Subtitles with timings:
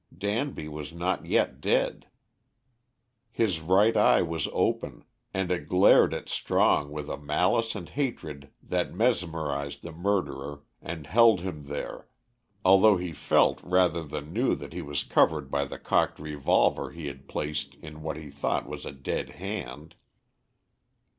[0.17, 2.07] Danby was not yet dead.
[3.31, 8.49] His right eye was open, and it glared at Strong with a malice and hatred
[8.63, 12.07] that mesmerised the murderer and held him there,
[12.65, 17.27] although he felt rather than knew he was covered by the cocked revolver he had
[17.27, 19.93] placed in what he thought was a dead hand.